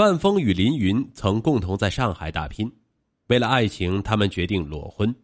[0.00, 2.72] 万峰与林云曾共同在上海打拼，
[3.26, 5.14] 为了爱情，他们决定裸婚。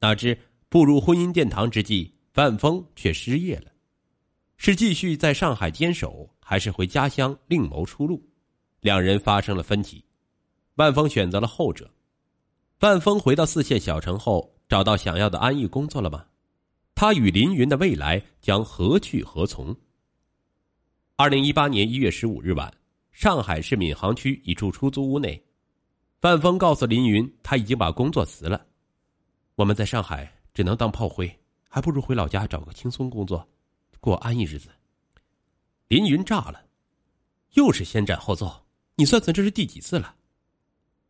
[0.00, 0.38] 哪知
[0.70, 3.70] 步入婚姻殿堂之际，万峰却失业了。
[4.56, 8.26] 是继续在上海坚守，还是回家乡另谋出路？
[8.80, 10.02] 两人发生了分歧。
[10.76, 11.92] 万峰选择了后者。
[12.80, 16.24] 万峰回到四线小城后，找到想要的安逸工作了吗？
[16.94, 19.76] 他与林云的未来将何去何从？
[21.16, 22.72] 二零一八年一月十五日晚，
[23.16, 25.42] 上海市闵行区一处出租屋内，
[26.20, 28.66] 万峰告诉林云，他已经把工作辞了。
[29.54, 31.34] 我们在上海只能当炮灰，
[31.66, 33.48] 还不如回老家找个轻松工作。
[34.00, 34.68] 过安逸日子。
[35.88, 36.62] 林云炸了，
[37.54, 38.66] 又是先斩后奏，
[38.96, 40.14] 你算算这是第几次了？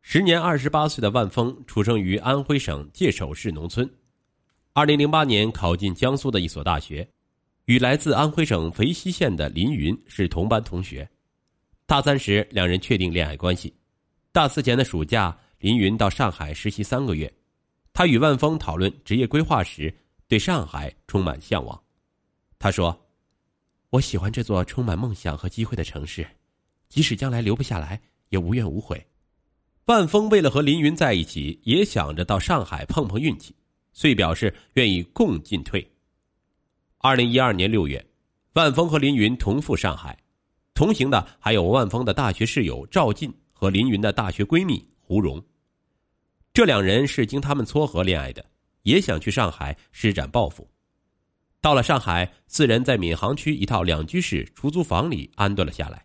[0.01, 3.93] 时年二十八岁的万峰出生于安徽省界首市农村，
[4.75, 7.11] 二零零八年考进江苏的一所大学，
[7.65, 11.11] 与来自安徽省肥西县的林云是同班同学。
[11.87, 13.73] 大三时，两人确定恋爱关系。
[14.33, 17.33] 大四前的暑假，林云到上海实习三个月，
[17.93, 21.81] 他与万峰讨论职业规划时，对上海充满向往。
[22.59, 23.09] 他说
[23.91, 26.27] ：“我喜欢这座充满梦想和机会的城市，
[26.89, 28.01] 即使将来留不下来，
[28.31, 29.01] 也无怨无悔。”
[29.87, 33.55] 万峰为了和林云在一起，也想着到上海碰碰运气，
[33.93, 35.89] 遂表示愿意共进退。
[36.99, 38.05] 二零一二年六月，
[38.55, 40.19] 万峰和林云同赴上海，
[40.77, 45.43] 同行的还有万峰的大学室友赵进和林云的大学闺蜜胡蓉。
[46.53, 48.45] 这两人是经他们撮合恋爱的，
[48.83, 50.69] 也想去上海施展抱负。
[51.63, 56.05] 到了上海，四人在闵行区一套两居室出租房里安顿了下来。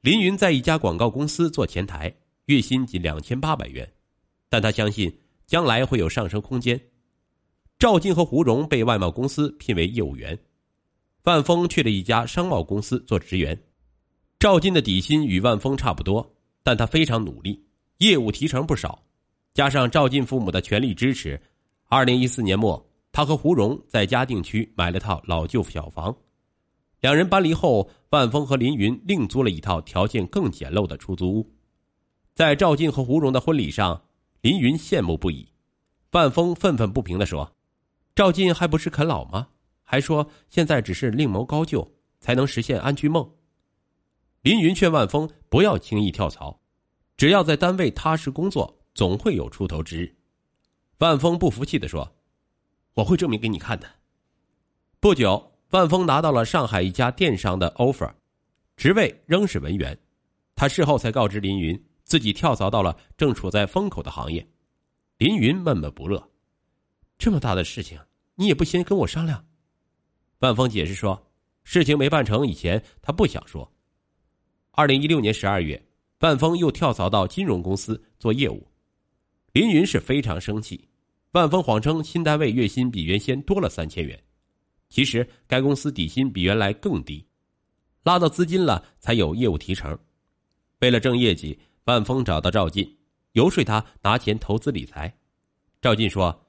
[0.00, 2.12] 林云在一家广告公司做前台，
[2.46, 3.86] 月薪仅两千八百元，
[4.48, 6.80] 但他相信将来会有上升空间。
[7.78, 10.38] 赵静和胡蓉被外贸公司聘为业务员，
[11.24, 13.60] 万峰去了一家商贸公司做职员。
[14.38, 17.62] 赵进的底薪与万峰差不多，但他非常努力，
[17.98, 19.02] 业务提成不少，
[19.52, 21.40] 加上赵进父母的全力支持，
[21.88, 22.86] 二零一四年末。
[23.12, 26.16] 他和胡蓉在嘉定区买了套老旧小房，
[27.00, 31.52] 两人搬离后，万峰和林云另租了一套条件更简陋的出租屋。
[32.34, 34.00] 在赵进和胡蓉的婚礼上，
[34.42, 35.48] 林云羡慕不已，
[36.12, 37.52] 万峰愤愤不平地说
[38.14, 39.48] ：“赵进还不是啃老吗？
[39.90, 43.28] 还说现在只是另谋高就，才能实现安居梦。”
[44.42, 46.60] 林云劝万峰不要轻易跳槽，
[47.16, 50.14] 只要在单位踏实工作，总会有出头之日。
[50.98, 52.08] 万峰不服气地说。
[52.94, 53.88] 我会证明给你看的。
[55.00, 58.12] 不久，万峰拿到了上海一家电商的 offer，
[58.76, 59.98] 职位仍是文员。
[60.54, 64.46] 他事后才告知林云，自己跳槽到了正处在风口的行业。
[65.18, 66.30] 林云闷闷不乐
[67.18, 67.98] ：“这么大的事情，
[68.36, 69.44] 你也不先跟我商量？”
[70.40, 71.30] 万峰解释说
[71.64, 73.70] ：“事情没办成以前，他不想说。”
[74.72, 75.82] 二零一六年十二月，
[76.20, 78.66] 万峰又跳槽到金融公司做业务。
[79.52, 80.88] 林云是非常生气。
[81.32, 84.20] 万峰谎称新单位月薪比原先多了三千元，
[84.88, 87.24] 其实该公司底薪比原来更低，
[88.02, 89.96] 拉到资金了才有业务提成。
[90.80, 92.98] 为了挣业绩，万峰找到赵进，
[93.32, 95.14] 游说他拿钱投资理财。
[95.80, 96.46] 赵进说：“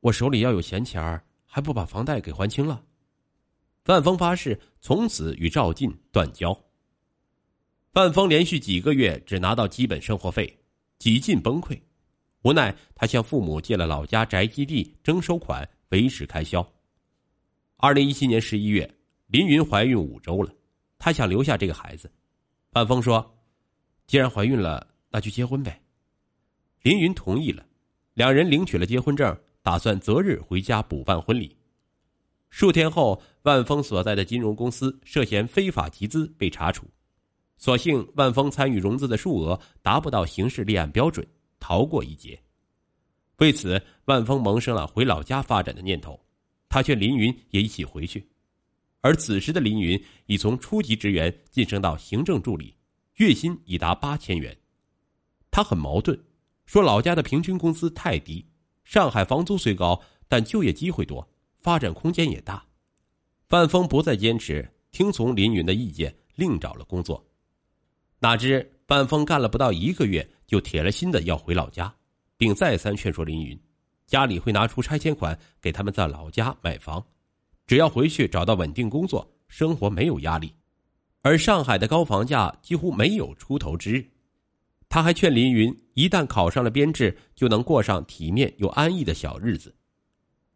[0.00, 2.84] 我手里要有闲钱儿还不把房贷给还清了。”
[3.84, 6.56] 范峰发誓从此与赵进断交。
[7.92, 10.58] 范峰连续几个月只拿到基本生活费，
[10.98, 11.80] 几近崩溃。
[12.42, 16.66] 无奈，他向父母借了老家宅基地征收款维持开销。
[17.76, 18.88] 二零一七年十一月，
[19.26, 20.52] 林云怀孕五周了，
[20.98, 22.10] 她想留下这个孩子。
[22.70, 23.38] 范峰说
[24.06, 25.82] ：“既然怀孕了，那就结婚呗。”
[26.82, 27.64] 林云同意了，
[28.14, 31.56] 两人领取了结婚证，打算择日回家补办婚礼。
[32.50, 36.86] 数天后，万峰所在的金融公司涉嫌非法集资被查处，
[37.56, 41.26] 所幸万峰参与融资的数额达不到刑事立案标准。
[41.64, 42.36] 逃过一劫，
[43.36, 46.20] 为此，万峰萌生了回老家发展的念头。
[46.68, 48.28] 他劝林云也一起回去，
[49.00, 52.74] 而此时的林云已从初级职员晋升到行政助理，
[53.18, 54.56] 月薪已达八千元。
[55.52, 56.18] 他很矛盾，
[56.66, 58.44] 说老家的平均工资太低，
[58.82, 61.28] 上海房租虽高，但就业机会多，
[61.60, 62.66] 发展空间也大。
[63.52, 67.22] 万峰不再坚持，听从林云的意见，另找了工作。
[68.18, 70.26] 哪知万峰干了不到一个月。
[70.46, 71.90] 就铁了心的要回老家，
[72.36, 73.58] 并再三劝说林云，
[74.06, 77.02] 家里会拿出拆迁款给他们在老家买房，
[77.66, 80.54] 只要回去找到稳定工作，生活没有压力。
[81.22, 84.06] 而上海的高房价几乎没有出头之日。
[84.90, 89.74] 他还劝林云，一旦考上了编制，就能过上体面又安逸的小日子。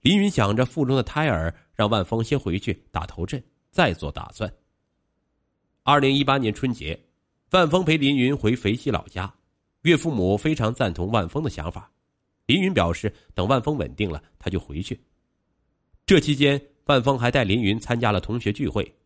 [0.06, 3.42] 林云想着腹中的胎儿，让万峰先回去打头阵，
[3.72, 4.48] 再做打算。
[5.82, 6.96] 二零一八年春节。
[7.50, 9.34] 万峰陪林云回肥西老家，
[9.82, 11.90] 岳父母非常赞同万峰的想法。
[12.46, 15.00] 林云表示，等万峰稳定了，他就回去。
[16.04, 18.96] 这期间，万峰还带林云参加了同学聚会，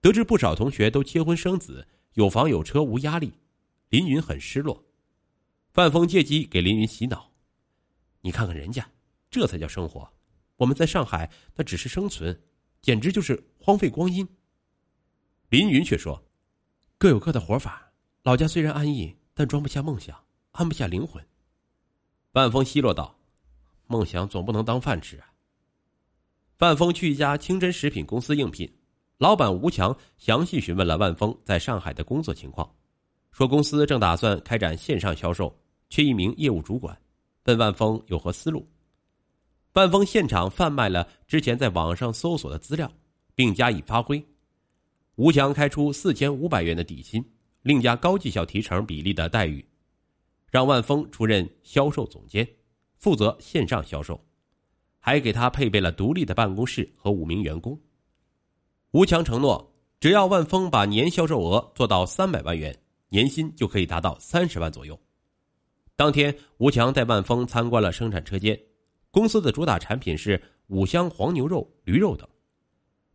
[0.00, 3.30] 得知不少同学都结婚生子，有房有车，无压力，
[3.90, 4.82] 林云很失落。
[5.74, 7.30] 万峰借机给林云洗脑
[8.22, 8.88] ：“你看看人家，
[9.30, 10.10] 这才叫生活。
[10.56, 12.38] 我们在上海，那只是生存，
[12.82, 14.26] 简直就是荒废光阴。”
[15.48, 16.22] 林云却说
[16.98, 17.92] ：“各有各的活法，
[18.22, 20.20] 老家虽然安逸，但装不下梦想，
[20.52, 21.24] 安不下灵魂。”
[22.32, 23.16] 万峰奚落道
[23.86, 25.30] ：“梦想总不能当饭吃啊。”
[26.58, 28.70] 万峰去一家清真食品公司应聘，
[29.18, 32.74] 老板吴强详细询问了万峰在上海的工作情况，
[33.30, 35.54] 说公司正打算开展线上销售，
[35.90, 36.98] 缺一名业务主管，
[37.44, 38.66] 问万峰有何思路。
[39.76, 42.90] 万峰现场贩卖了之前在网上搜索的资料，
[43.34, 44.24] 并加以发挥。
[45.16, 47.22] 吴强开出四千五百元的底薪，
[47.60, 49.62] 另加高绩效提成比例的待遇。
[50.50, 52.48] 让万峰出任销售总监，
[52.96, 54.18] 负责线上销售，
[54.98, 57.78] 还给他配备了独立的办公室和五名员工。
[58.92, 59.70] 吴强承诺，
[60.00, 62.74] 只要万峰把年销售额做到三百万元，
[63.10, 64.98] 年薪就可以达到三十万左右。
[65.96, 68.58] 当天，吴强带万峰参观了生产车间，
[69.16, 72.28] 公司的主打产品是五香黄牛肉、驴肉等。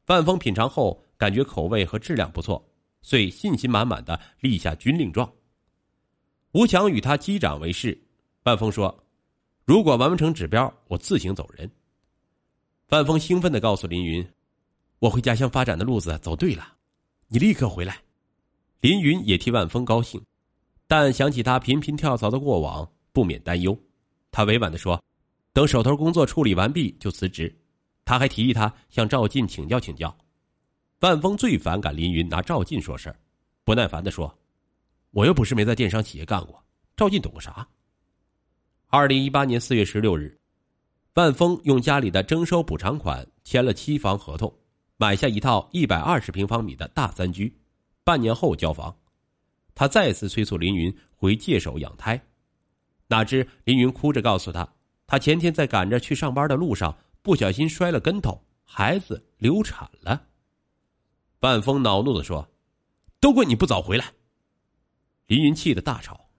[0.08, 2.68] 万峰品尝后，感觉口味和质量不错，
[3.04, 5.32] 遂信心满满的立下军令状。
[6.54, 7.96] 吴强与他击掌为誓，
[8.46, 8.92] 万峰说
[9.64, 11.70] ：“如果完不成指标，我自行走人。”
[12.90, 14.28] 万峰兴奋的告诉林云
[14.98, 16.68] ：“我回家乡发展的路子走对了，
[17.28, 18.02] 你立刻回来。”
[18.82, 20.20] 林云也替万峰高兴，
[20.88, 23.80] 但想起他频频跳槽的过往，不免担忧。
[24.32, 25.00] 他委婉的说
[25.54, 27.54] ：“等手头工作处理完毕就辞职。”
[28.04, 30.14] 他还提议他向赵进请教请教。
[31.02, 33.16] 万峰最反感林云拿赵进说事儿，
[33.64, 34.38] 不耐烦的说。
[35.12, 36.64] 我又不是没在电商企业干过，
[36.96, 37.68] 赵进懂个啥？
[38.88, 40.38] 二零一八年四月十六日，
[41.14, 44.54] 万峰用家里的征收补偿款签了期房合同，
[44.98, 47.56] 买下一套一百二十平方米的大三居，
[48.04, 48.94] 半年后交房。
[49.76, 52.22] 他再次催促林云回界首养胎，
[53.08, 54.68] 哪知林云哭着告诉他，
[55.12, 60.28] 他前天在赶着去上班的路上不小心摔了跟头，孩子流产了。
[61.42, 62.48] 万峰恼怒的说
[63.20, 64.14] ：“都怪你不早回来！”
[65.28, 66.30] 林云气得大吵：“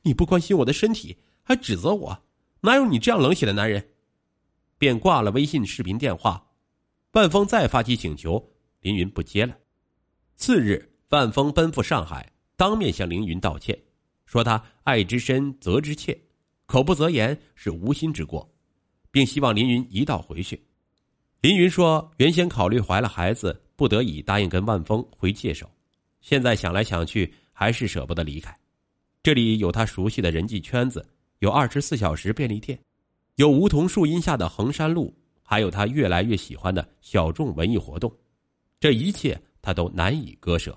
[0.00, 2.22] 你不关心我的身体，还指责我，
[2.62, 3.90] 哪有你这样冷血的男人？”
[4.78, 6.42] 便挂了微信视频电话。
[7.12, 8.50] 万峰再发起请求，
[8.80, 9.54] 林云不接了。
[10.36, 13.78] 次日，万峰奔赴上海，当面向凌云道歉，
[14.24, 16.18] 说他爱之深，责之切，
[16.70, 18.48] 口不择言是无心之过，
[19.10, 20.62] 并希望林云一道回去。
[21.40, 25.68] 林云说：“原先考虑怀了孩子，不得已答应跟万峰回界首，
[26.20, 28.56] 现在想来想去。”还是舍不得离开，
[29.22, 31.06] 这里有他熟悉的人际圈子，
[31.40, 32.78] 有二十四小时便利店，
[33.34, 38.10] 有梧桐树荫下的衡山路，还有他越来越喜欢的小众文艺活动，
[38.78, 40.74] 这一切他都难以割舍。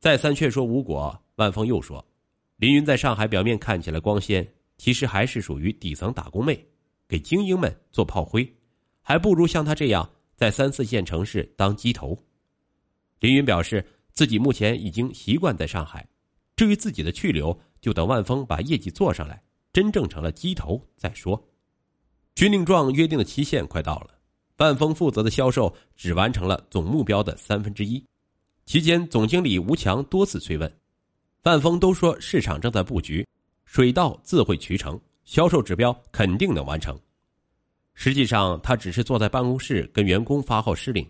[0.00, 2.06] 再三劝说无果，万峰又说
[2.58, 6.66] ：“林云在上海表面看起来光鲜，其实还是属于底层打工妹，
[7.08, 8.50] 给精英们做炮灰，
[9.02, 12.18] 还不如像他这样在三四线城市当鸡头。”
[13.20, 13.84] 林云表示。
[14.14, 16.08] 自己目前已经习惯在上海，
[16.54, 21.44] 至于自己的去留，就等万峰把业绩做上来，真正成了鸡头再说。
[22.36, 24.10] 军令状约定的期限快到了，
[24.58, 28.00] 万峰负责的销售只完成了总目标的三分之一。
[28.66, 30.72] 期间，总经理吴强多次催问，
[31.42, 33.26] 万峰都说市场正在布局，
[33.74, 36.96] 水到自会渠成，销售指标肯定能完成。
[37.94, 41.04] 实际上，他只是坐在办公室跟员工发号施令。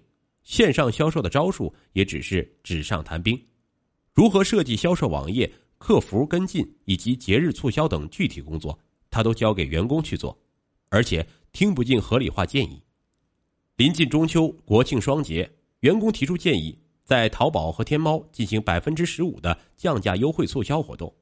[0.44, 3.38] 线上销售的招数也只是纸上谈兵，
[4.14, 8.78] 如何设计销售网页、客服跟进以及节日促销等具体工作，
[9.11, 10.35] 他都交给员工去做，
[10.88, 12.83] 而且听不进合理化建议。
[13.76, 15.47] 临近中秋、国庆双节，
[15.80, 21.14] 员工提出建议，在淘宝和天猫进行百分之十五的降价优惠促销活动，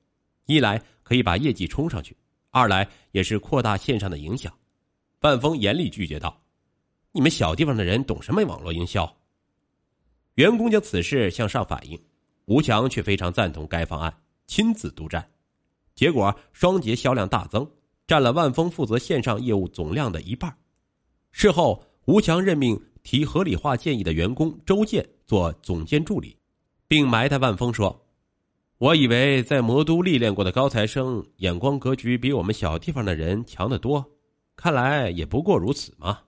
[0.46, 2.16] 一来可以把业绩冲上去，
[2.50, 4.52] 二来也是扩大线上的影响。
[5.20, 6.40] 万峰严厉拒绝道。
[7.12, 9.16] 你们小地方的人懂什么网络营销？
[10.34, 12.02] 员工将此事向上反映，
[12.46, 14.12] 吴强却非常赞同该方案，
[14.46, 15.30] 亲自督战，
[15.94, 17.70] 结果双节销量大增，
[18.06, 20.56] 占了万丰负责线上业务总量的一半。
[21.32, 26.36] 事后，吴强任命提合理化建议的员工周建做总监助理，
[26.88, 28.04] 并埋汰万丰说
[28.82, 34.04] ：“我以为在魔都历练过的高材生，眼光格局比我们小地方的人强得多，
[34.56, 36.18] 看来也不过如此嘛。”